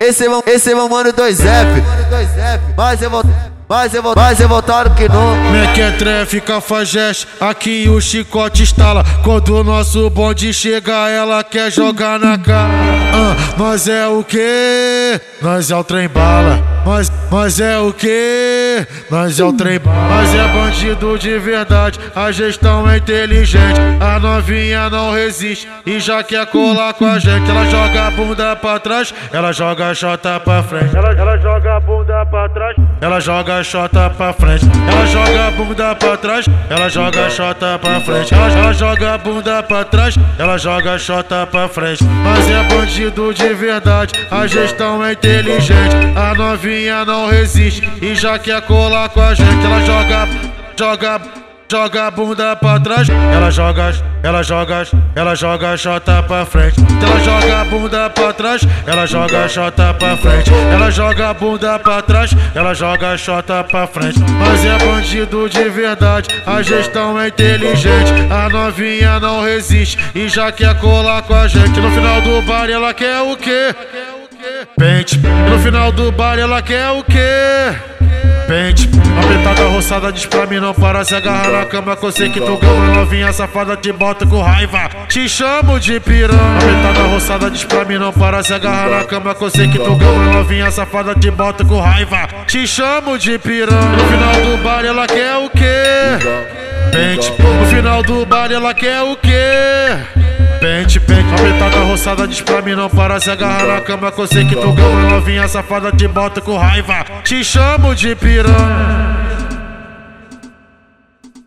[0.00, 1.82] Esse é, esse é meu mano 2F.
[2.76, 3.24] Mas eu vou.
[3.68, 5.36] Mas eu, vou, mas eu voltaram que não.
[5.52, 9.04] Mequetrefe, cafajeste, aqui o chicote estala.
[9.22, 12.72] Quando o nosso bonde chega, ela quer jogar na cara.
[13.12, 15.20] Ah, nós é o que?
[15.42, 16.77] Nós é o trem bala.
[16.88, 18.86] Nós, nós é o que?
[19.10, 19.78] Nós é o trem.
[19.84, 23.78] Nós é bandido de verdade, a gestão é inteligente.
[24.00, 27.48] A novinha não resiste e já quer colar com a gente.
[27.50, 30.96] Ela joga a bunda pra trás, ela joga a chota pra frente.
[30.96, 34.64] Ela, ela joga a bunda pra trás, ela joga a chota pra frente.
[34.90, 38.32] Ela joga a bunda pra trás, ela joga a chota pra frente.
[38.32, 42.02] Ela, ela joga a bunda pra trás, ela joga a chota pra frente.
[42.24, 45.94] Mas é bandido de verdade, a gestão é inteligente.
[46.16, 49.64] A novinha não resiste e já quer colar com a gente.
[49.64, 50.28] Ela joga,
[50.78, 51.20] joga,
[51.70, 53.92] joga a bunda pra trás, ela joga,
[54.22, 56.76] ela joga, ela joga a chota pra frente.
[57.02, 60.50] Ela joga a bunda pra trás, ela joga a chota pra frente.
[60.72, 64.20] Ela joga a bunda pra trás, ela joga a chota pra frente.
[64.38, 68.12] Mas é bandido de verdade, a gestão é inteligente.
[68.30, 71.80] A novinha não resiste e já quer colar com a gente.
[71.80, 73.74] No final do bar ela quer o quê?
[74.76, 75.18] Pente.
[75.18, 77.74] No final do bar ela quer o quê?
[78.46, 78.88] Pente.
[79.18, 82.40] Apertada roçada diz pra mim não para se agarrar na cama que eu sei que
[82.40, 84.88] tu gama novinha safada te bota com raiva.
[85.08, 86.58] Te chamo de piranha.
[86.58, 89.78] Apertada roçada diz pra mim não para se agarrar na cama que eu sei que
[89.78, 92.28] tu gama novinha safada te bota com raiva.
[92.46, 93.96] Te chamo de piranha.
[93.96, 96.18] No final do bar ela quer o quê?
[96.92, 97.32] Pente.
[97.42, 100.27] No final do bar ela quer o quê?
[100.60, 104.26] Pente, pente, apertada roçada diz pra mim não para se agarrar na cama que eu
[104.26, 107.04] sei que tu gama novinha safada te bota com raiva.
[107.22, 108.87] Te chamo de piranha.